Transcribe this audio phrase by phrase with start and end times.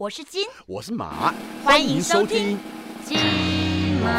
[0.00, 2.56] 我是金，我是马，欢迎收听。
[3.04, 3.18] 金
[4.00, 4.12] 马。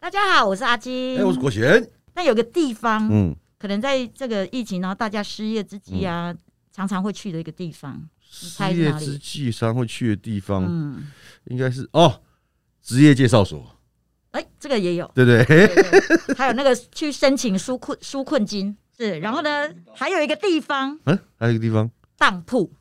[0.00, 1.16] 大家好，我是阿金。
[1.16, 1.88] 哎，我是国贤。
[2.14, 6.34] 那有个地方，嗯，可能在这个疫情，然后大家失业之际啊，
[6.72, 8.02] 常常会去的一个地方。
[8.20, 11.06] 失业之际常会去的地方，嗯，
[11.44, 12.20] 应该是哦，
[12.82, 13.78] 职业介绍所，
[14.32, 15.08] 哎，这个也有。
[15.14, 22.72] 对不对还有那个去申请纾困纾困金是，然后呢，还有一个地方嗯，还有一个地方，当铺。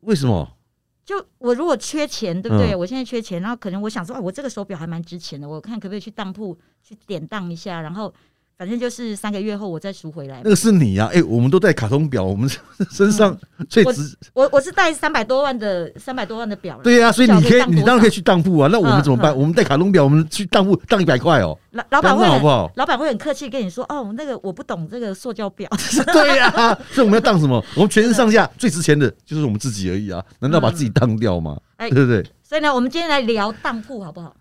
[0.00, 0.58] 为什么？
[1.04, 2.72] 就我如果缺钱，对不对？
[2.72, 8.12] 嗯我现在缺钱，然后可能我想说，啊，我这个手表还蛮值钱的，我看可不可以去当铺去典当一下，然后
[8.58, 10.50] 反正就是三个月后我再赎回来那。
[10.50, 11.10] 个是你啊！
[11.12, 12.48] 哎，我们都带卡通表，我们
[12.92, 13.36] 身上
[13.68, 14.16] 最我值。
[14.34, 16.78] 我我是带三百多万的三百多万的表。
[16.82, 18.68] 对呀，所以你可以，你当然可以去当铺啊。
[18.70, 19.32] 那我们嗯怎么办？
[19.32, 22.70] 嗯我们带卡通表，我们去当铺当一百块哦，老老板会好不好？
[22.76, 25.68] 老板会很客气跟你说，哦，那个我不懂这个塑胶表。
[26.12, 26.50] 对呀，
[26.92, 27.62] 所以我们要当什么？
[27.74, 30.22] 我们全身上下最值钱的就是我们自己而已啊！
[30.38, 31.58] 难道把自己当掉吗？
[31.78, 32.24] 哎对不对？
[32.42, 34.34] 所以呢，我们今天来聊当铺好不好？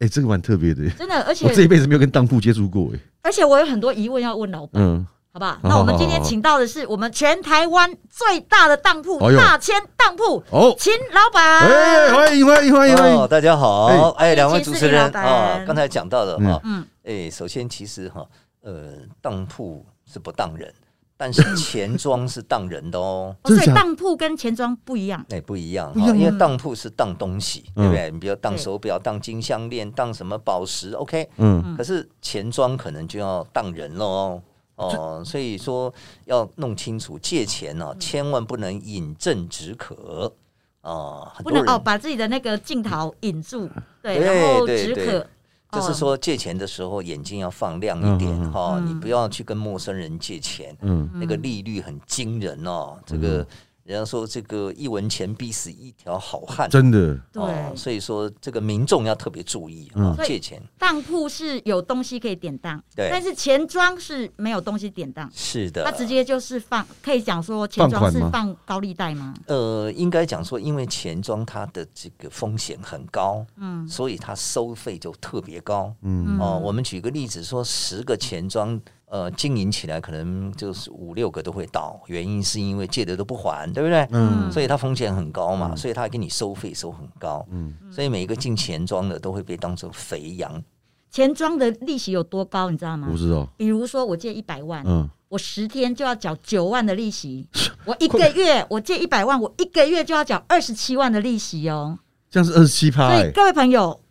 [0.00, 2.98] 哎，这个蛮特别的，真的，而且我这一辈子没有跟当铺接触过哎。
[3.22, 5.58] 而且我有很多疑问要问老板，嗯，好不好？
[5.62, 11.60] 那我们今天请到的是我们全台湾最大的当铺大千当铺哦，秦老板。
[11.60, 13.28] 哎，欢迎欢迎欢迎欢哦，迎！
[13.28, 18.26] 大家好，哎哎，两位主持人啊，刚才讲到的哈，嗯，哎，首先其实哈，
[18.62, 20.72] 呃，当铺是不当人，
[21.16, 23.34] 但是钱庄是当人的哦。
[23.42, 25.24] 哦所以当铺跟钱庄不一样。
[25.30, 28.10] 哎，不一样不一样，哈因为当铺是当东西，嗯对不对？
[28.10, 31.28] 你比如当手表、当金项链、当什么宝石，OK。
[31.36, 34.42] 嗯，可是钱庄可能就要当人了哦。
[34.76, 35.92] 哦，所以说
[36.24, 40.32] 要弄清楚借钱呢、千万不能饮鸩止渴
[40.80, 43.68] 哦，很多人不能哦，把自己的那个镜头引住，
[44.02, 45.26] 对，对然后止渴，哦，
[45.74, 48.86] 就是说借钱的时候眼睛要放亮一点哈，嗯。
[48.86, 52.96] 你不要去跟陌生人借钱，嗯，那个利率很惊人哦。
[53.04, 53.46] 这个
[53.84, 57.42] 人家说这个一文钱逼死一条好汉，真的，对。
[57.42, 60.06] 哦，所以说这个民众要特别注意嗯。
[60.06, 60.62] 啊，借钱。
[60.78, 63.08] 当铺是有东西可以典当，对。
[63.10, 65.84] 但是钱庄是没有东西典当，是的。
[65.84, 69.34] 他，直接就是放，可以讲说钱庄是放高利贷吗？
[69.46, 73.86] 呃，应该讲说，因为钱庄它的这个风险很高，嗯。
[73.86, 75.94] 所以它收费就特别高。
[76.00, 84.06] 嗯，哦，我们举个例子说，十个钱庄呃经营起来，可能就是五六个都会倒，原因是因为借的都不还，对不对？
[84.10, 90.62] 嗯所以它风险很高嘛，嗯所以它给你收费收很高，嗯，所以每一个进钱庄的都会被当成肥羊。
[91.10, 93.16] 钱庄的利息有多高，你知道吗不？
[93.16, 97.48] 知道，比如说我借一百万，嗯，我十天就要缴九万的利息，
[97.86, 101.98] 我一个月我借一百万，我一个月就要缴二十七万的利息哦。
[102.30, 104.03] 这样是二十七趴哎，所以各位朋友，那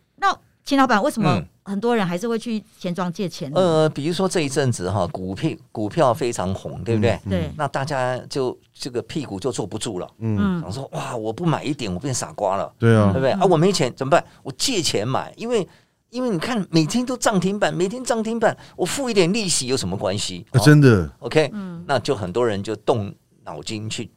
[0.64, 3.58] 秦老板为什么嗯很多人还是会去钱庄借钱呢？
[3.58, 7.12] 呃，比如说这一阵子哈，股票股票非常红，对不对？
[7.24, 13.30] 嗯对，那大家就这个屁股就坐不住了，嗯，嗯想说哇，我不买一点，我变傻瓜了，对啊对不，对？
[13.30, 14.22] 啊，我没钱怎么办？
[14.42, 15.66] 我借钱买，因为
[16.10, 20.44] 因为你看每天都涨停板，每天涨停板，我付一点利息有什么关系？
[20.62, 23.10] 真的，OK，嗯，那就很多人就动
[23.44, 24.10] 脑筋去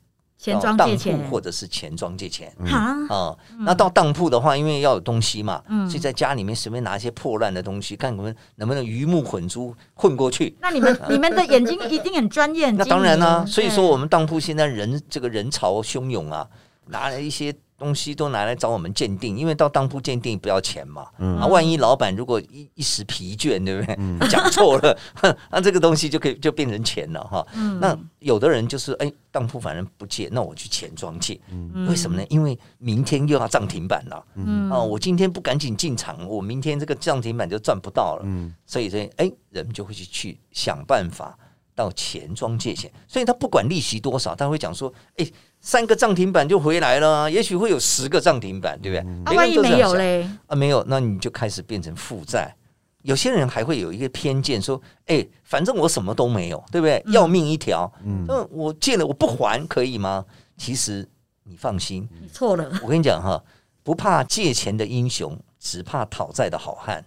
[0.45, 2.53] 当庄借钱铺或者是钱庄借钱。
[2.65, 10.55] 哈，啊、那到当铺的话，因为要有东西嘛，嗯所以在家里面随便拿一些破烂的东西，看我们能不能鱼目混珠混过去。
[10.61, 16.47] 那你们 你们的眼睛一定很专业，那当然啦、哦所以说我们当铺现在人这个人潮汹涌啊，
[16.87, 21.07] 拿了一些东西都拿来找我们鉴定，因为到当铺鉴定不要钱嘛。
[21.19, 23.95] 嗯啊，万一老板如果一一时疲倦，对不对？
[24.29, 24.97] 讲错了，
[25.51, 27.45] 那这个东西就可以就变成钱了哈。
[27.53, 31.39] 嗯那有的人就是哎，当铺反正不借，那我去钱庄借，
[31.87, 32.25] 为什么呢？
[32.29, 34.25] 因为明天又要涨停板了。
[34.35, 38.23] 嗯啊，我今天不赶紧进场，我明天这个涨停板就赚不到了。
[38.25, 41.37] 嗯所以这哎，人们就会去去想办法
[41.77, 49.13] 到钱庄借钱，所以他不管利息多少，他会讲说，哎，三个涨停板就回来了啊，也许会有十个涨停板，对不对？
[49.25, 52.55] 啊，万一没有嘞，啊，没有，那你就开始变成负债。
[53.03, 57.01] 有些人还会有一个偏见，说：“哎、反正我什么都没有，对不对？
[57.13, 60.25] 要命一条，嗯嗯，我借了我不还可以吗？”
[60.57, 61.07] 其实
[61.43, 63.41] 你放心，你错了，我跟你讲哈，
[63.83, 67.05] 不怕借钱的英雄，只怕讨债的好汉。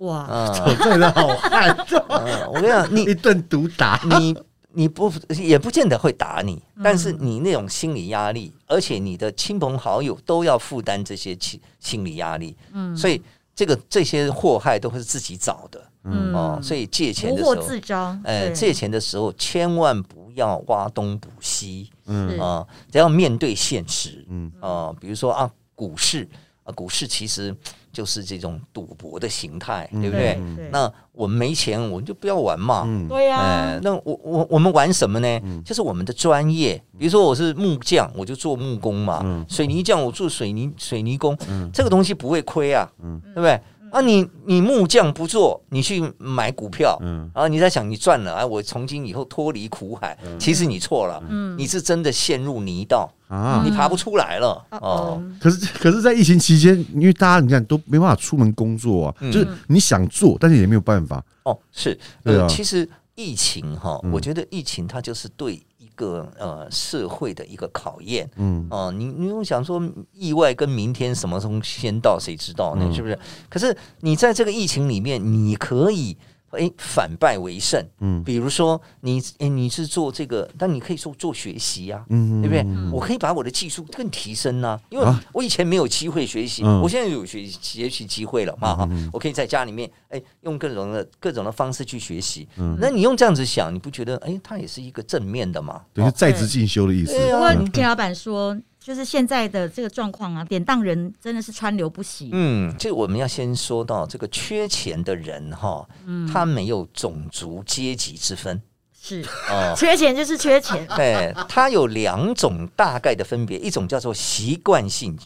[0.00, 1.76] 哇，啊、我真的好汉，
[2.08, 4.34] 嗯 我跟你讲，你一顿毒打，你
[4.72, 6.82] 你不也不见得会打你，嗯。
[6.82, 12.96] 但是你那种心理压力，而且你的亲朋好友都要负担这些心心理压力，嗯。
[12.96, 13.20] 所以
[13.54, 15.82] 这个这些祸害都是自己找的。
[16.04, 16.32] 嗯。
[16.34, 16.58] 哦。
[16.62, 18.54] 所以借钱不的时候，自招，呃，对。
[18.54, 22.36] 借钱的时候千万不要挖东补西嗯是。
[22.38, 24.50] 啊，只要面对现实嗯。
[24.60, 26.26] 啊，比如说啊，股市。
[26.72, 27.54] 股市其实
[27.92, 30.34] 就是这种赌博的形态，嗯对不对？
[30.56, 32.84] 对那我们没钱，我们就不要玩嘛。
[32.86, 35.40] 嗯对呀、哎，那我我我们玩什么呢？
[35.64, 41.36] 就是我们的专业，比如说我是木匠，我就做木工嘛；嗯水泥匠，我做水泥水泥工，
[41.72, 42.88] 这个东西不会亏啊，
[43.34, 43.60] 对不对？
[43.90, 47.30] 啊你，你木匠不做，你去买股票，嗯。
[47.34, 51.56] 然后你在想你赚了，啊，我从今以后脱离苦海，其实你错了，嗯。
[51.58, 53.62] 你是真的陷入泥道，啊。
[53.64, 55.22] 你爬不出来了哦哦。
[55.40, 59.32] 可是，可是，在疫情期间，因为大家你看都没办法出门工作啊，嗯。
[59.32, 61.24] 就是你想做，但是也没有办法。
[61.44, 64.12] 哦，是，呃，其实疫情哈，嗯。
[64.12, 65.62] 我觉得疫情它就是对一
[66.00, 68.28] 个呃社会的一个考验。
[68.36, 69.82] 嗯哦，你你又想说
[70.12, 72.86] 意外跟明天什么时候先到，谁知道呢？
[72.88, 73.18] 嗯是不是？
[73.50, 76.16] 可是你在这个疫情里面，你可以
[76.52, 77.84] 诶反败为胜。
[78.00, 82.62] 嗯比如说你诶你是做这个，但你可以说做学习呀、嗯，对不对？
[82.62, 92.46] 嗯我可以把我的技术更提升呢、因为啊我以前没有机会学习，嗯我现在有学学习机会了嘛哈、我可以在家里面哎用各种的各种的方式去学习。
[92.56, 95.82] 嗯那你用这样子想，你不觉得哎它也是一个正面的嘛？
[95.92, 97.12] 等于在职进修的意思。
[97.12, 102.30] 对啊不过田老板说，就是现在的这个状况啊，典当人真的是川流不息。
[102.32, 108.60] 嗯，这我们要先说到这个缺钱的人哈，嗯他没有种族阶级之分
[108.98, 109.74] 是哦。
[109.76, 115.18] 缺钱就是缺钱，对， 他有两种大概的分别，一种叫做习惯性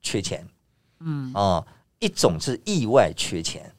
[0.00, 0.46] 缺钱，
[1.00, 1.66] 嗯哦，
[1.98, 3.70] 一种是意外缺钱。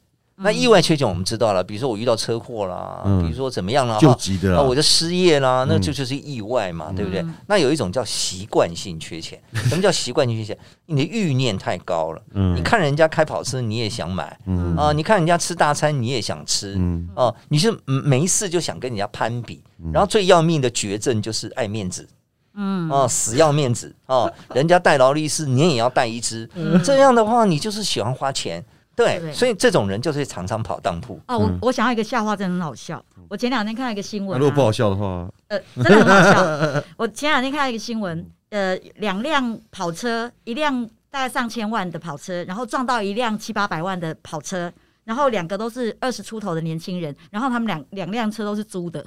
[0.44, 3.22] 那意外缺钱我们知道了，比如说我遇到车祸啦，嗯。
[3.24, 4.50] 比如说怎么样啦，啊，急的。
[4.50, 5.80] 啦我就失业啦，那嗯。
[5.80, 7.22] 这就是意外嘛，对不对？
[7.22, 7.34] 嗯？
[7.46, 10.58] 那有一种叫习惯性缺钱， 什么叫习惯性缺钱？
[10.86, 12.54] 你的欲念太高了，嗯。
[12.54, 14.76] 你看人家开跑车你也想买嗯。
[14.76, 17.08] 啊，你看人家吃大餐你也想吃嗯。
[17.16, 19.62] 哦，你是嗯没事就想跟人家攀比，
[19.92, 22.06] 然后最要命的绝症就是爱面子。
[22.54, 22.88] 嗯。
[22.90, 26.48] 哦，死要面子哦，人家戴劳力士，你也要戴一只，
[26.84, 28.64] 这样的话，你就是喜欢花钱，
[28.96, 31.20] 对，对所以这种人就是常常跑当铺。
[31.28, 33.04] 哦，我嗯我想要一个笑话，真的很好笑。
[33.28, 36.84] 我前两天看到一个新闻、啊，如果不好笑的话，呃，真的很好笑。
[36.96, 44.72] 我前两天看到一个新闻，呃，两辆跑车，一辆大概上千万的跑车，然后撞到一辆七八百万的跑车，
[45.04, 49.04] 然后两个都是二十出头的年轻人，然后他们两两辆车都是租的。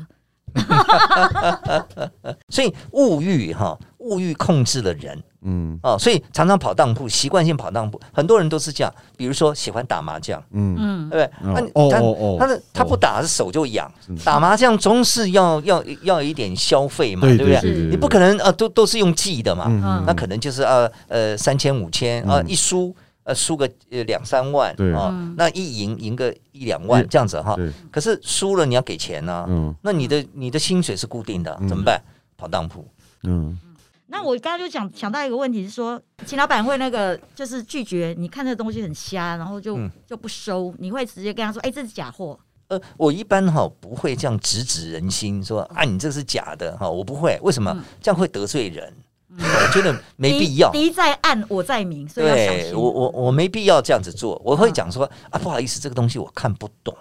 [2.50, 5.22] 所以物欲哈，物欲控制了人。
[5.44, 5.80] 嗯。
[5.84, 8.94] 哦，所以常常跑当铺，习惯性跑当铺，很多人都是这样。
[9.16, 10.76] 比如说喜欢打麻将，嗯。
[10.78, 11.10] 嗯。
[11.10, 11.54] 对不对？
[11.54, 12.38] 那你哦他哦哦。
[12.40, 13.92] 他的他不打，手就痒。
[14.26, 17.72] 打麻将总是要要要有一点消费嘛，对对不对？
[17.90, 20.04] 你不可能啊都都是用记的嘛，嗯。
[20.08, 22.50] 那可能就是啊呃三千五千啊，嗯。
[22.50, 22.96] 一输
[23.28, 27.56] 呃输个呃两三万啊嗯，那一赢赢个一两万嗯这样子哈。
[27.56, 29.76] 对，可是输了你要给钱呢，嗯。
[29.84, 31.68] 那你的你的薪水是固定的，嗯。
[31.68, 32.02] 怎么办？
[32.38, 32.88] 跑当铺。
[33.24, 33.60] 嗯。
[34.08, 39.92] 那我刚刚就想想到一个问题是说，秦老板会那个就是拒绝，你看这东西很瞎，然后就、嗯。
[40.08, 42.40] 就不收，你会直接跟他说，哎、这是假货。
[42.70, 47.72] 呃，我一般哈不会这样直指人心，说啊你这是假的哈，我不会，为什么？
[47.74, 47.84] 嗯？
[48.02, 48.94] 这样会得罪人，
[49.38, 50.72] 我觉得没必要。
[50.72, 52.72] 敌敌在暗，我在明，所以要小心。
[52.72, 56.96] 对我我我没必要这样子做，我会讲说啊，不好意思，这个东西我看不懂。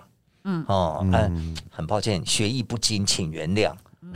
[0.45, 3.73] 嗯哦，哎、嗯很抱歉，学艺不精，请原谅。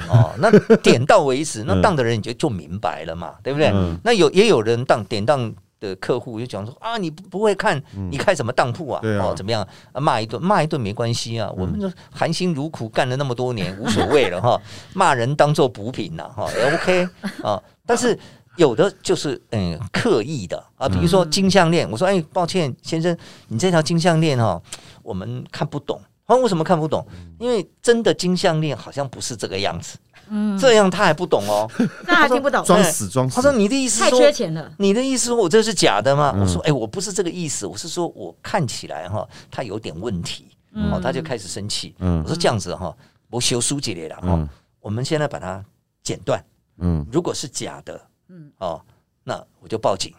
[0.08, 3.68] 哦，那点到为止， 那当的人你就就明白了嘛，对不对？
[3.74, 9.00] 嗯那有也有人当点当的客户就讲说啊，你不不会看，你开什么当铺啊？
[9.02, 9.66] 哦，怎么样？
[9.92, 14.60] 啊骂一顿，骂一顿没关系啊，我们就含辛茹苦干了那么多年，无所谓了哈。
[14.94, 17.08] 骂人当做补品呐，哈，也 OK
[17.42, 17.60] 啊。
[17.90, 18.18] 但是
[18.56, 23.16] 有的就是嗯刻意的啊，比如说金项链，我说哎，抱歉先生，
[23.48, 24.60] 你这条金项链哈，
[25.02, 26.00] 我们看不懂。
[26.26, 27.04] 啊，为什么看不懂？
[27.40, 31.68] 因为真的金项链好像不是这个样子，嗯，这样他还不懂哦。
[32.06, 33.34] 那还听不懂，装死装死。
[33.34, 34.72] 他说：“你的意思太说缺钱了。
[34.78, 36.32] 你的意思说我这是假的吗？
[36.36, 41.96] 嗯我说，哎、我不是这个意思，我是说我看起来哈，他有点问题，嗯哦，他就开始生气。
[41.98, 42.96] 嗯我说这样子哈，
[43.28, 44.48] 我修书记来了哈嗯，
[44.80, 45.64] 我们现在把它
[46.04, 46.40] 剪断，
[46.80, 48.82] 嗯如果是假的，嗯哦，
[49.22, 50.14] 那我就报警。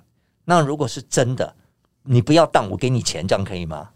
[0.45, 1.55] 那如果是真的，
[2.03, 3.89] 你不要当，我给你钱，这样可以吗？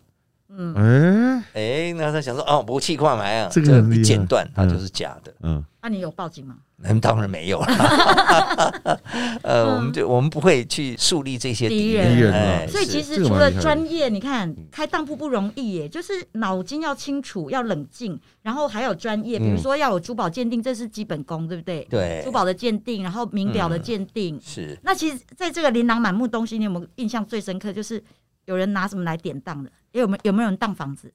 [0.50, 1.44] 嗯，哎。
[1.54, 5.34] 哎，那他想说，哦，不气化买啊，这个一剪断，它就是假的。
[5.42, 5.64] 嗯。
[5.82, 6.56] 那、你有报警吗？
[6.78, 7.68] 那当然没有了，
[9.44, 12.40] 呃，我们就我们不会去树立这些敌敌人敌人啊。
[12.62, 21.86] 哎所以其实除了专业，你看开当铺不容易耶，就是脑筋要清楚，要冷静，然后还有专业，比如嗯说要有珠宝鉴定，这是基本功，对不对？
[21.90, 22.22] 对。
[22.26, 24.40] 珠宝的鉴定，然后名表的鉴定。
[24.44, 24.78] 是。
[24.84, 27.72] 那其实，在这个琳琅满目东西，你有没有印象最深刻？
[27.72, 28.04] 就是
[28.46, 29.72] 有人拿什么来典当的？
[30.02, 31.12] 有没有有没有人当房子？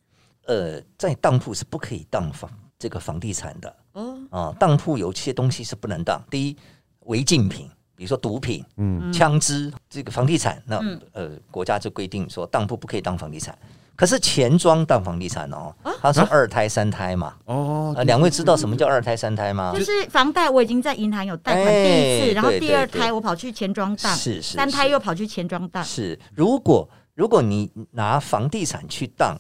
[0.46, 6.20] 呃，在当铺是不可以当房这个房地产的哦，啊，当铺有些东西是不能当。
[6.30, 6.56] 第一，
[7.00, 13.56] 违禁品，比如说毒品、嗯枪支，这个房地产，那、嗯呃国家就规定说当铺不可以当房地产。
[13.94, 17.34] 可是钱庄当房地产哦，啊它是二胎三胎嘛。
[17.44, 19.74] 哦呃，两位知道什么叫二胎三胎吗？
[19.76, 26.88] 就是房贷我已经在银行有贷款第一哎次，然后第二胎我跑去钱庄当，是是三胎又跑去钱庄当，是，如果
[27.20, 29.36] 如果你拿房地产去当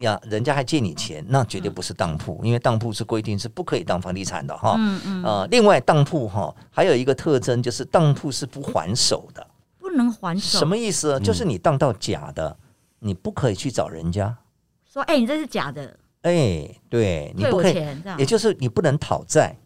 [0.00, 4.74] 呀，人家还借你钱，那绝对不是当铺，因为当铺是规定是不可以当房地产的哈。
[4.76, 9.46] 嗯嗯，呃，另外当铺哈还有一个特征就是当铺是不还手的，
[9.78, 10.58] 不能还手。
[10.58, 11.18] 什么意思？
[11.20, 12.54] 就是你当到假的，
[12.98, 14.36] 你不可以去找人家。
[14.84, 17.74] 说，哎、你这是假的，哎，对你不可以，
[18.18, 18.26] 也。
[18.26, 19.56] 就是你不能讨债。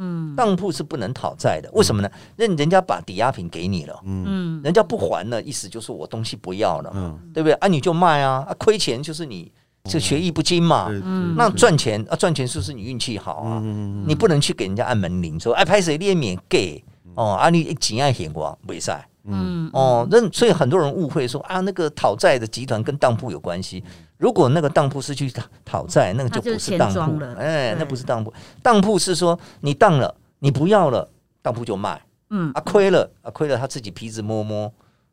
[0.00, 2.10] 啊，嗯当铺是不能讨债的，为什么呢？
[2.36, 7.52] 那人家把抵押品给你了，嗯嗯，人家不还呢，意思就是我东西不要了，嗯，对不对？
[7.54, 9.52] 啊，你就卖啊，啊，亏钱就是你
[9.84, 10.88] 这学艺不精嘛。
[10.90, 13.60] 嗯那赚钱啊，赚钱是不是你运气好啊？
[13.62, 16.82] 嗯你不能去给人家按门铃说，哎，拍谁列免给
[17.14, 20.06] 哦，啊，你钱爱还我没赛嗯哦。
[20.10, 23.82] 那所以很多人误会说啊，那个讨债的集团跟当铺有关系。
[24.20, 28.30] 如果那个当铺是去讨讨债，那个就不是当铺了哎，对那不是当铺。
[28.62, 31.10] 当铺是说你当了，你不要了，
[31.40, 31.98] 当铺就卖
[32.28, 34.70] 嗯，啊，亏了啊，亏了他自己皮子摸摸。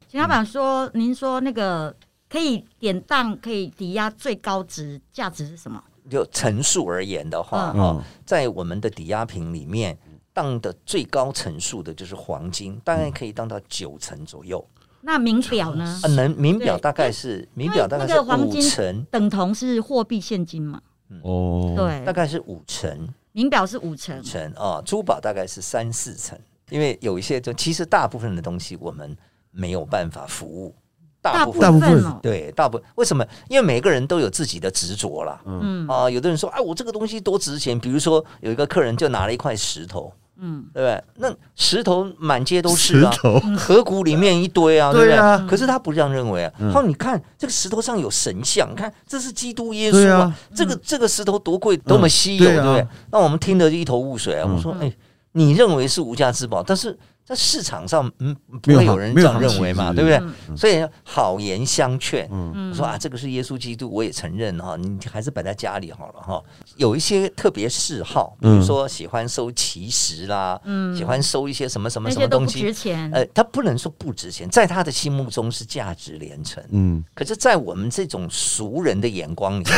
[0.10, 1.96] 秦老板说，您说那个
[2.30, 5.82] 可以典当，可以抵押最高值价值是什么？
[6.10, 9.98] 就层数而言的话，嗯哈、嗯在我们的抵押品里面，
[10.34, 14.66] 当的最高层数的就是黄金，大概可以当到九成左右。
[15.08, 16.02] 那名表呢？
[16.04, 20.82] 啊，能名表大概是名表大概是黄金五成，等同是货币现金嘛？
[21.24, 24.22] 哦，，对大，概是五成名表是五成五。
[24.22, 26.38] 成啊，珠宝大概是三四成。
[26.72, 29.16] 因为有一些就其实大部分的东西我们
[29.52, 30.76] 没有办法服务，
[31.22, 33.26] 大大部部分大部分哦，对大部分为什么？
[33.48, 35.42] 因为每个人都有自己的执着啦。
[35.46, 37.80] 嗯啊，有的人说，哎，我这个东西多值钱。
[37.80, 41.04] 比如说，有一个客人就拿了一块石头，嗯，对不对？
[41.16, 43.12] 那石头满街都是啊，
[43.58, 45.16] 河谷里面一堆啊，对不对？
[45.16, 46.54] 啊可是他不这样认为啊。
[46.60, 54.46] 嗯他说：“你看这个石头上有神像，你看这是基督耶稣啊这个这个石头多贵，多么稀有，对不对？”那我们听得一头雾水啊。
[54.48, 54.92] 嗯我说：“哎，
[55.34, 60.16] 你认为是无价之宝，但是在市场上，嗯，不会有人这样认为嘛，对不对？
[60.48, 66.42] 嗯所以好言相劝。”嗯说啊，这个是耶稣基督，我也承认哈，你还是摆在家里好了哈。
[66.78, 73.12] 有一些特别嗜好，比如嗯说喜欢收奇石啦，嗯喜欢收一些什么什么什么东西值，钱。
[73.12, 76.64] 呃，他不能说不值钱，在他的心目中是价值连城。
[76.70, 79.76] 嗯，可是，在我们这种俗人的眼光里面，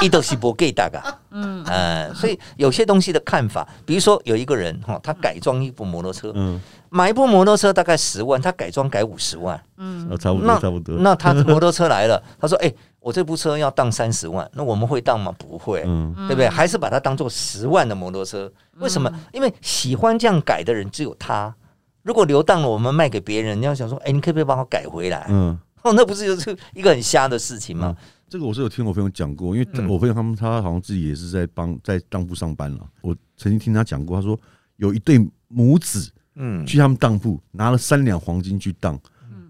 [0.00, 1.18] 一都是不给大噶。
[1.32, 6.51] 嗯呃，所以有些东西的看法，比如说有一个人哈，他改装一部摩托车，嗯，
[6.90, 15.34] 买一部摩托车大概十万，他改装改五十万，嗯那，差不那多，差不多，那他 摩托车来了，他说：“哎、我这部车要当三十万，那我们会当吗？
[15.38, 16.48] 不会，嗯，对不对？
[16.48, 18.52] 还是把它当做十万的摩托车？
[18.78, 19.10] 为什么？
[19.32, 21.54] 因为喜欢这样改的人只有他。
[22.02, 25.26] 如果留当了，我们卖给别人，你要想说，哎、你可不可以帮我改回来？
[25.30, 25.58] 嗯。
[25.82, 27.96] 哦，那不是就是一个很瞎的事情吗？
[28.28, 32.78] 这个我是有听我朋友讲过，因为嗯我朋友他们他好像自己也是在帮在当铺上班了。
[33.00, 34.38] 我曾经听他讲过，他说
[34.76, 35.18] 有一对
[35.48, 38.98] 母子嗯，去他们当铺拿了三两黄金去当，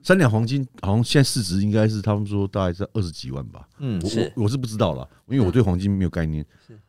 [0.03, 3.69] 三两黄金好像现在市值应该是他们说大概是二十几万吧。
[3.79, 6.45] 嗯，我是，我我是不知道了，因为我对黄金没有概念。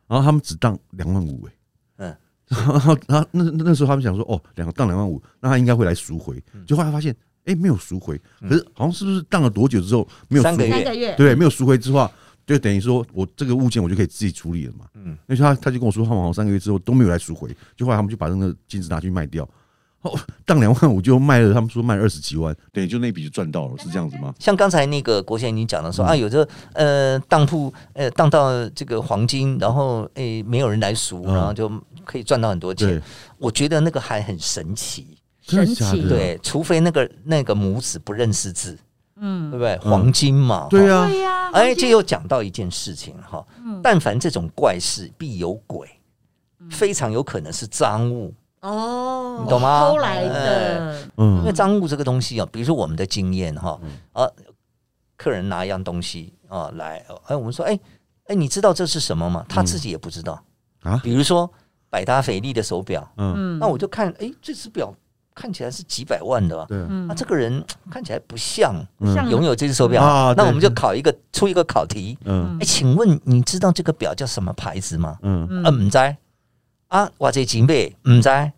[0.06, 1.52] 然后他们只当两万五，哎，
[1.96, 2.16] 嗯，
[2.48, 6.64] 然后然后那那那时候他们想说，哦，两个当两万五，那他应该会来赎回，嗯。
[6.66, 12.10] 就后来发现，哎，没有赎回，可是好像是不是当了多久之后没有赎回三个月三个月，对，没有赎回之后，
[12.46, 14.86] 就等于说我这个物件我就可以自己处理了嘛。
[14.94, 15.02] 嗯。
[15.06, 19.48] 嗯，那他他就跟我说，他们好像三个月之后都没有来赎回，就后来他们就把那个金子拿去卖掉，
[20.04, 24.34] 哦，当两万五就卖了，他们说卖二十几万，对，就那笔就赚到了，是这样子吗？
[24.38, 31.70] 像刚才那个国贤你讲的说、嗯啊，有的呃当铺呃当到这个黄金，然后诶、没有人来赎，嗯然后就
[32.04, 33.02] 可以赚到很多钱对。，
[33.38, 35.18] 我觉得那个还很神奇。
[35.46, 38.78] 神奇对，除非那个那个母子不认识字，
[39.16, 39.78] 嗯对嗯，不对？
[39.78, 40.68] 黄金嘛，哈。
[40.70, 45.86] 对呀，对呀，哎，这又讲到一件事情哈，嗯但凡这种怪事必有鬼，
[46.70, 48.32] 非常有可能是赃物。
[48.64, 49.88] 哦，你懂吗？
[49.88, 51.38] 偷来的，嗯。
[51.40, 53.78] 因为赃物这个东西啊，比如说我们的经验哈，
[54.12, 54.26] 啊，
[55.16, 57.78] 客人拿一样东西啊来，哎，我们说，哎
[58.28, 59.44] 哎，你知道这是什么吗？
[59.48, 60.42] 他自己也不知道。
[60.82, 60.98] 啊？
[61.04, 61.50] 比如说
[61.90, 64.94] 百达翡丽的手表，嗯，嗯，那我就看，哎，这只表
[65.34, 67.06] 看起来是几百万的吧，对，嗯。
[67.06, 68.74] 那这个人 看起来不像
[69.14, 69.28] 像。
[69.28, 72.56] 拥有这只手表，啊那我们就考一个出一个考题，嗯。
[72.58, 75.18] 哎，请问你知道这个表叫什么牌子吗？
[75.20, 75.46] 嗯。
[75.50, 75.64] 嗯。
[75.64, 76.16] 啊，唔知。
[76.88, 78.52] 啊，偌济钱买唔知，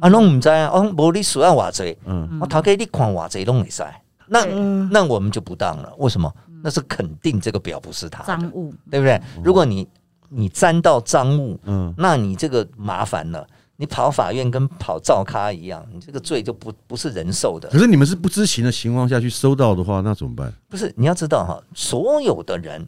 [0.00, 3.82] 啊，拢唔知啊，哦，无你需要偌济，嗯我头家你看偌济拢会使，
[4.26, 4.54] 那对
[4.90, 6.32] 那我们就不当了，为什么？
[6.62, 9.20] 那是肯定这个表不是他，赃物，对不对？
[9.42, 9.86] 如果你
[10.28, 13.46] 你沾到赃物，嗯那你这个麻烦了。
[13.80, 17.68] 你跑法院跟跑照咖一样，你这个罪就不不是人受的。
[17.68, 20.52] 可是你们是不知情的情况下去收到的话，那怎么办？
[20.68, 22.84] 不是，你要知道哈，所有的人，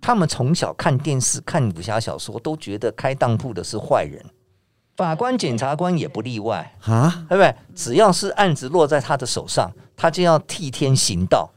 [0.00, 4.24] 他们从小看电视、看武侠小说，都觉得开当铺的是坏人，
[4.96, 7.24] 法官、检察官也不例外，啊？
[7.28, 7.54] 对不对？
[7.74, 11.48] 只要是案子落在他的手上，他就要替天行道，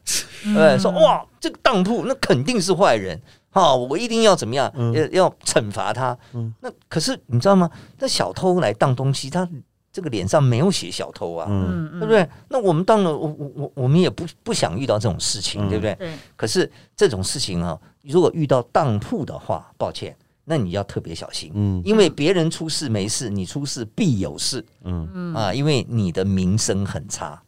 [0.44, 0.77] 对不对？
[0.80, 3.22] 说哇，这个当铺那肯定是坏人。
[3.51, 4.70] 哈、我一定要怎么样？
[4.94, 6.18] 要要惩罚他。
[6.60, 7.70] 那可是你知道吗？
[8.00, 9.48] 那小偷来当东西，他
[9.94, 12.27] 这个脸上没有写小偷啊，嗯嗯对不对？
[12.50, 15.96] 那我们当然，我我我我们也不不想遇到这种事情，嗯对不对？
[15.96, 20.13] 对，可是这种事情啊，如果遇到当铺的话，抱歉，
[20.46, 21.82] 那你要特别小心，嗯。
[21.84, 24.64] 因为别人出事没事，你出事必有事。
[24.84, 27.42] 嗯，啊，因为你的名声很差。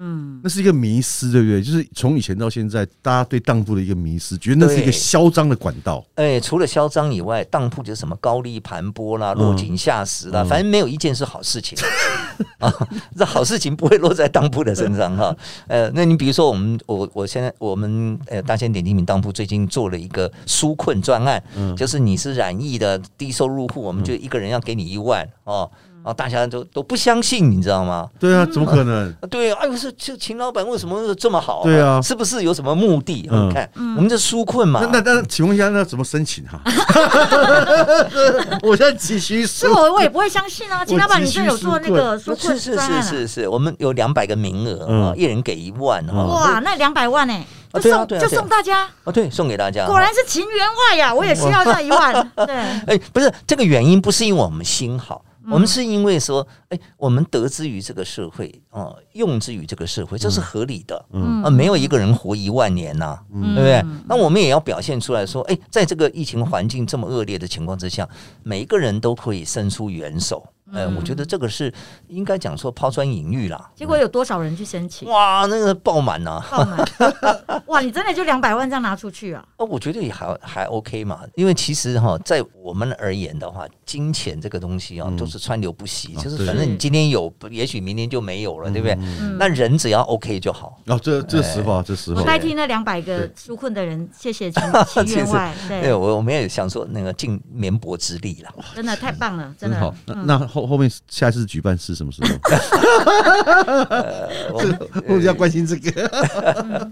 [0.00, 1.62] 嗯，那是一个迷失，对不对？
[1.62, 6.04] 就是从以前到现在，大家对当铺的一个迷失，觉得那是一个嚣张的管道。
[6.16, 11.78] 哎，除了嚣张以外，当铺就是什么高利盘剥啦、嗯落井下石啦，嗯反正没有一件是好事情
[12.58, 12.72] 啊。
[13.16, 15.34] 这好事情不会落在当铺的身上哈。
[15.68, 25.70] 呃，那你比如说我们，我我现在我们呃大仙点金名当铺最近做了一个纾困专案，嗯就是你是染疫的低收入户，我们就一个人要给你一万哦。
[26.04, 28.06] 然后大家都都不相信，你知道吗？
[28.20, 29.08] 对啊，怎么可能？
[29.22, 33.26] 啊对，哎呦，是这秦老板为什么这么好、对啊是不是有什么目的？
[33.32, 36.60] 嗯你看，我们这纾困嘛，那那那，请问一下，那怎么申请哈？
[38.62, 40.84] 我现在急需是我我也不会相信啊。
[40.86, 42.78] 秦老板，你是有做那个纾困是是？
[42.78, 46.24] 是是是，我们有两百个名额嗯啊，一人给一万嗯哈。
[46.24, 47.34] 哇，那两百万呢？
[47.72, 49.86] 啊就送就送大家，哦，对，送给大家。
[49.86, 51.12] 果然是情员外呀！
[51.12, 52.14] 我也需要那一万。
[52.46, 52.54] 对，
[52.86, 61.04] 哎，不是这个原因，不是因为我们心好，嗯我们是因为说，哎，我们得之于这个社会啊，用之于这个社会，这是合理的。
[61.12, 63.84] 嗯啊，没有一个人活一万年呐、对不对？
[64.06, 68.08] 那我们也要表现出来说，哎，在这个疫情环境这么恶劣的情况之下，
[68.42, 70.46] 每一个人都可以伸出援手。
[70.74, 71.72] 呃，我觉得这个是
[72.08, 73.70] 应该讲说抛砖引玉啦。
[73.74, 75.08] 结果有多少人去申请？
[75.08, 76.46] 哇，那个爆满呐、啊！
[76.50, 76.84] 爆满！
[77.66, 79.44] 哇，你真的就两百万这样拿出去啊？
[79.56, 88.94] 哦，我觉得也还还 OK 嘛，因为其实哈，在我们而言的话，金钱这个东西啊，都是川流不息，就是反正你今天有，也许明天就没有了，对不对？
[89.00, 90.80] 嗯那人只要 OK 就好。
[90.86, 92.20] 哦，这这实话，这实话。
[92.20, 94.50] 我代替那两百个纾困的人，谢谢
[94.86, 95.54] 秦秦员外。
[95.68, 98.52] 对，我我们也想说那个尽绵薄之力啦。
[98.74, 99.94] 真的太棒了，真的真好。。
[100.06, 102.28] 那那后后面下一次举办是什么时候？
[105.08, 106.90] 我比较关心这个。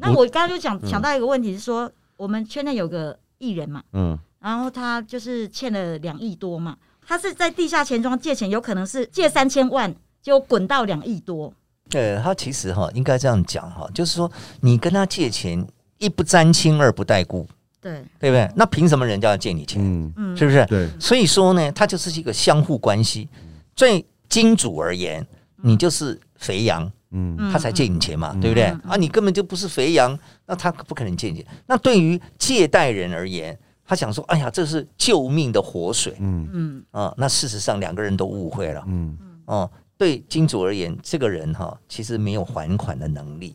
[0.00, 11.52] 那我刚刚就讲想到一个问题是说，我们圈内有个艺人嘛，嗯然后他就是欠了两亿多嘛，他是在地下钱庄借钱，有可能是借三千万，结果滚到两亿多。
[11.88, 14.30] 对他其实哈，应该这样讲哈，就是说
[14.60, 15.66] 你跟他借钱，
[15.98, 17.48] 一不沾亲，二不带故，
[17.86, 18.50] 对，对不对？
[18.56, 19.80] 那凭什么人家要借你钱？
[19.80, 20.66] 嗯，嗯，是不是？
[20.66, 23.28] 对，所以说呢，它就是一个相互关系。
[23.76, 25.24] 对金主而言，
[25.62, 28.64] 你就是肥羊，嗯嗯他才借你钱嘛，对不对？
[28.64, 31.46] 嗯啊，你根本就不是肥羊，那他不可能借你钱。
[31.66, 37.14] 那对于借贷人而言，他想说，哎呀，这是救命的活水嗯嗯啊。
[37.16, 39.70] 那事实上两个人都误会了嗯哦。
[39.98, 43.54] 对金主而言，这个人哈、其实没有还款的能力，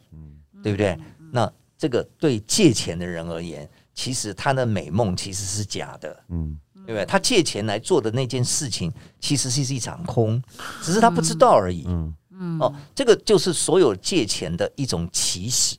[0.63, 0.97] 对不对？
[1.31, 6.23] 那这个对借钱的人而言，其实他的美梦其实是假的。
[6.29, 7.05] 嗯对不对？
[7.05, 10.41] 他借钱来做的那件事情，其实是一场空，
[10.81, 11.85] 只是他不知道而已。
[11.87, 15.77] 嗯嗯哦，这个就是所有借钱的一种起始。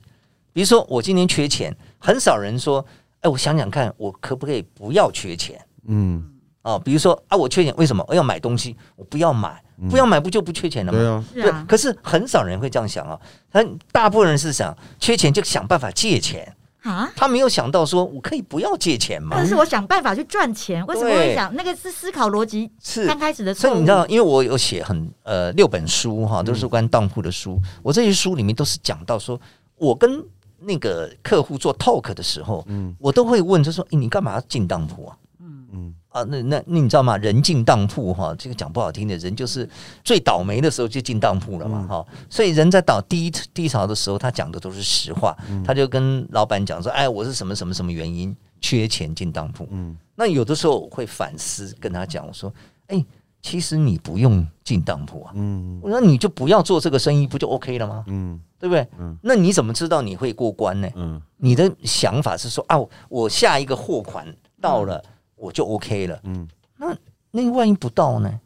[0.53, 2.83] 比如说，我今天缺钱，很少人说
[3.19, 6.23] ：“哎，我想想看，我可不可以不要缺钱嗯，？”
[6.63, 8.01] 哦，比如说啊，我缺钱，为什么？
[8.07, 10.97] 我要买东西，我不要买，不要买，不就不缺钱了吗？
[10.97, 13.19] 对啊，对是啊，可是很少人会这样想啊，
[13.51, 17.11] 他大部分人是想缺钱就想办法借钱，啊。
[17.15, 19.47] 他没有想到说我可以不要借钱嘛但。
[19.47, 23.71] 是我想办法去赚钱，为什么会想那个是思考逻辑是刚开始的错误？
[23.71, 27.59] 所以你知道，因为我有写很呃六本书哈，都是关当铺的书。
[27.81, 29.39] 我这些书里面都是讲到说，
[29.75, 30.23] 我跟
[30.59, 35.17] 那个客户做 talk 的时候，嗯我都会问，就说、诶你干嘛要进当铺啊？
[35.39, 37.17] 嗯嗯啊，那那那你知道吗？
[37.17, 39.67] 人进当铺哈，这个讲不好听的，人就是
[40.03, 42.05] 最倒霉的时候就进当铺了嘛哈。
[42.29, 52.53] 所以人在倒低低潮的时候，他讲的都是实话，他就跟老板讲说：“哎，我是什么什么什么原因缺钱进当铺。”嗯那有的时候我会反思，跟他讲，我说
[52.85, 53.03] ：“哎，
[53.41, 58.03] 其实你不用进当铺啊，嗯我说你就不要做这个生意，不就 OK 了吗？
[58.07, 58.87] 嗯对不对？
[58.99, 60.87] 嗯那你怎么知道你会过关呢？
[60.95, 62.77] 嗯你的想法是说啊，
[63.09, 64.25] 我下一个货款
[64.61, 65.03] 到了，
[65.43, 66.19] 我就 OK 了。
[66.23, 66.95] 嗯，那
[67.31, 68.39] 那万一不到呢？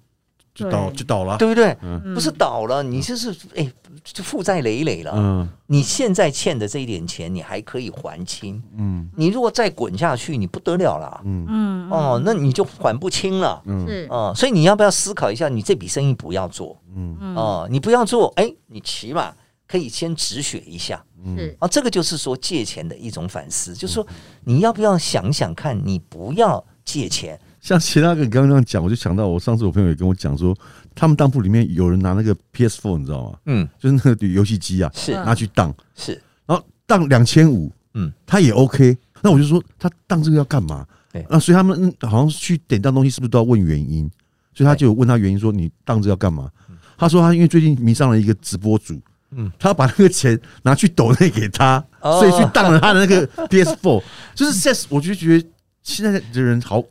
[0.54, 1.38] 就倒就倒了。
[1.38, 1.78] 对不对？
[1.84, 3.72] 嗯不是倒了，你就是哎，
[4.04, 5.12] 就负债累累了。
[5.16, 8.60] 嗯你现在欠的这一点钱，你还可以还清。
[8.76, 11.22] 嗯你如果再滚下去，你不得了了。
[11.26, 13.62] 嗯嗯，哦，那你就还不清了。
[13.66, 19.32] 嗯是，哦，所以你要不要思考一下，你这笔生意不要做嗯嗯，哦，你不要做，哎，你起码
[19.68, 21.68] 可以先止血一下嗯，啊。
[21.68, 24.04] 这个就是说借钱的一种反思，就是说
[24.44, 27.38] 你要不要想想看，你不要借钱。
[27.60, 30.56] 像其他个你刚刚讲，我就想到我上次我朋友也跟我讲说，
[30.96, 33.38] 他们当铺里面有人拿那个 PS Four，你知道吗？
[33.46, 36.14] 嗯，就是那个游戏机啊，是嗯拿去当，是，
[36.46, 38.98] 然后当两千五，嗯，他也 OK。
[39.22, 40.86] 那我就说他当这个要干嘛？
[41.12, 44.10] 对那所以他们嗯好像去典当东西是不是都要问原因？
[44.54, 46.50] 所以他就有问他原因，说你当这要干嘛？
[46.98, 49.00] 他说他因为最近迷上了一个直播主，
[49.32, 54.02] 嗯，他把那个钱拿去抖内给他，哦所以去当了他的那个 PS Four。
[54.34, 55.48] 就是现在，我就觉得
[55.88, 56.84] 现在的人好，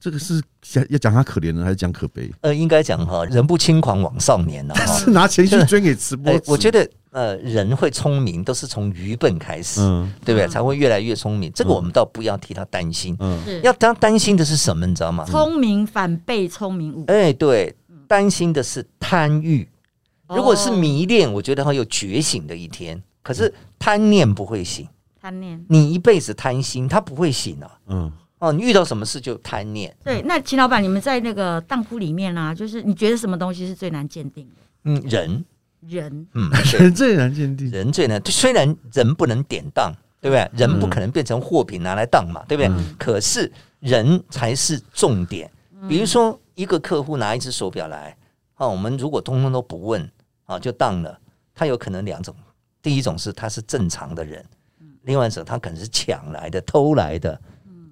[0.00, 2.30] 这个是想要讲他可怜呢，还是讲可悲？
[2.40, 4.86] 呃，应该讲哈，人不轻狂枉少年呐、 哈。
[4.98, 6.32] 是拿钱去捐给直播。
[6.46, 10.48] 我觉得呃，人会聪明都是从愚笨开始，嗯对不对？
[10.48, 11.52] 才会越来越聪明。
[11.54, 14.86] 这个我们倒不要替他担心，嗯要他担心的是什么？
[14.86, 15.26] 你知道吗？
[15.26, 17.04] 聪明反被聪明误。
[17.08, 17.76] 哎，对，
[18.08, 19.68] 担心的是贪欲。
[20.28, 23.00] 如果是哦迷恋，我觉得会有觉醒的一天。
[23.22, 24.86] 可是贪念不会醒，
[25.24, 27.78] 贪念，你一辈子贪心，他不会醒啊。
[27.86, 29.96] 嗯，哦，你遇到什么事就贪念。
[30.04, 34.60] 对，那秦老板，你们在那个当铺里面啊，就是你觉得什么东西是最难鉴定的？
[34.84, 35.42] 嗯，人，
[35.80, 37.70] 人，嗯， 对人最难鉴定。
[37.70, 38.20] 人最难。
[38.26, 40.50] 虽然人不能典当，对不对？
[40.58, 42.68] 人不可能变成货品拿来当嘛，对不对？
[42.68, 45.50] 嗯可是人才是重点。
[45.88, 48.14] 比如说，一个客户拿一只手表来，
[48.56, 50.06] 啊，我们如果通通都不问
[50.44, 51.18] 啊，就当了，
[51.54, 52.36] 他有可能两种：
[52.82, 54.44] 第一种是他是正常的人，
[55.04, 57.40] 另外一种他可能是抢来的、偷来的、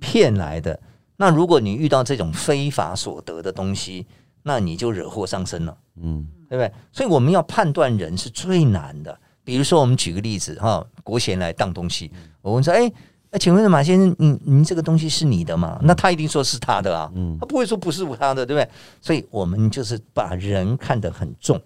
[0.00, 0.78] 骗来的。
[1.16, 4.06] 那如果你遇到这种非法所得的东西，
[4.42, 5.76] 那你就惹祸上身了。
[6.00, 6.70] 嗯对不对？
[6.92, 9.18] 所以我们要判断人是最难的。
[9.42, 12.92] 比如说，我们举个例子哈，国贤来当东西，我问说，哎，
[13.30, 15.80] 那请问马先生，你您这个东西是你的吗？
[15.82, 18.68] 那他一定说是他的啊，他不会说不是他的，对不对？
[19.00, 21.58] 所以我们就是把人看得很重，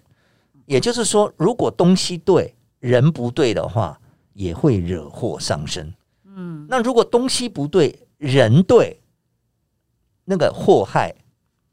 [0.65, 3.99] 也就是说，如果东西对，人不对的话，
[4.37, 5.91] 也会惹祸上身。
[6.23, 8.99] 嗯，那如果东西不对，人对，
[10.23, 11.13] 那个祸害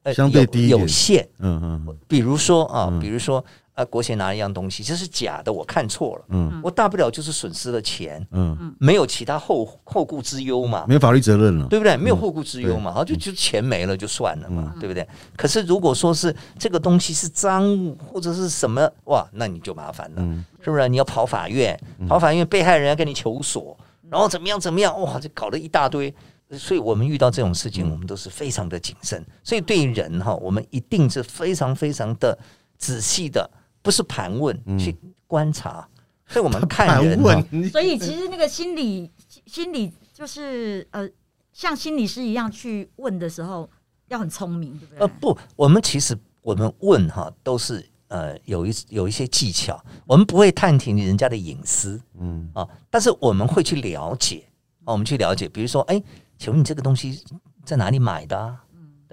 [0.03, 1.29] 呃相对有限。
[1.39, 3.45] 嗯嗯比如说啊，嗯比如说
[3.75, 11.67] 啊，国贤拿了一样东西，这是假的，我看错了，嗯我大不了就是损失了钱，嗯，没有其他后后顾之忧嘛，没有法律责任了。
[11.69, 11.97] 对不对？
[11.97, 15.07] 没有后顾之忧嘛，好就就钱没了就算了嘛，对不对？
[15.37, 20.89] 可是如果说是这个东西是赃物或者是什么，哇，那你就麻烦了，嗯是不是？
[20.89, 23.77] 你要跑法院，跑法院，被害人要跟你求索，
[24.09, 26.15] 然后怎么样怎么样，哇，就搞了一大堆。
[26.53, 29.25] 所以我们遇到这种事情，我们都是非常的谨慎。
[29.43, 32.39] 所以对于人哈，我们一定是非常非常的
[32.79, 33.51] 仔细的，
[33.85, 35.87] 不是盘问，去观察。
[36.27, 37.21] 所以我们看人
[37.71, 39.13] 所以其实那个心理
[39.45, 41.07] 心理就是呃，
[41.53, 43.69] 像心理师一样去问的时候，
[44.09, 45.01] 要很聪明，对不对？
[45.01, 54.47] 呃，不，我们其实我们问哈都是呃有一有一些技巧，我们不会探听人家的隐私嗯啊，但是我们会去了解
[54.85, 56.03] 啊，我们去了解，比如说，哎，
[56.39, 57.23] 请问你这个东西
[57.67, 58.64] 在哪里买的、啊？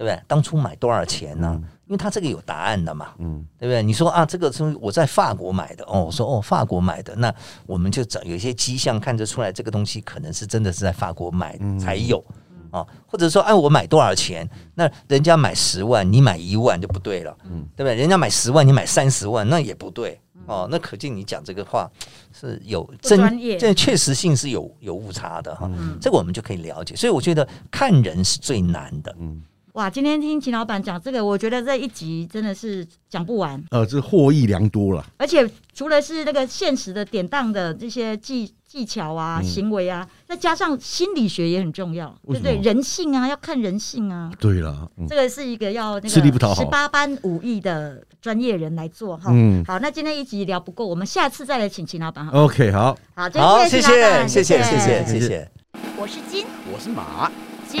[0.02, 0.20] 对不对？
[0.26, 3.82] 当初买多少钱呢、因为他这个有答案的嘛，嗯对不对？
[3.82, 7.32] 你说啊，这个是我在法国买的哦，我说哦，法国买的，那
[7.66, 12.24] 我们就找有一些迹象看得出来，这个东西可能是真的是在法国买才有。
[12.72, 14.48] 啊，或者说，哎，我买多少钱？
[14.74, 17.94] 那人家买十万，你买一万就不对了，嗯对不对？
[17.94, 20.66] 人家买十万，你买三十万，那也不对哦。
[20.70, 21.86] 那可见你讲这个话
[22.32, 25.70] 是有真专业这确实性是有有误差的哈。
[25.70, 26.96] 嗯这个我们就可以了解。
[26.96, 29.14] 所以我觉得看人是最难的。
[29.20, 33.62] 嗯，哇，今天听秦老板讲这个，我觉得这一集真的是讲不完。
[33.70, 35.02] 呃，这获益良多了。
[35.16, 42.56] 而且除了是那个现实的典当的这些技技巧啊、嗯行为啊，再加上心理学也很重要，对不对？
[42.56, 44.30] 么人性啊，要看人性啊。
[44.38, 49.30] 对了，嗯这个是一个要那吃力不讨好个十八般武艺的专业人来做哈。
[49.32, 52.44] 嗯好，那今天一集聊不够，我们下次再来请秦老板好。
[52.44, 55.50] ，OK，好，好，今天好，谢秦老谢，谢谢，谢谢，谢谢谢谢。
[55.96, 57.32] 我是金我是马。
[57.66, 57.80] 金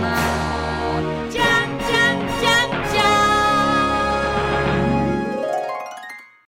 [0.00, 0.65] 马